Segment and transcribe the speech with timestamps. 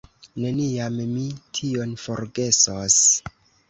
[0.45, 1.27] Neniam mi
[1.61, 3.03] tion forgesos!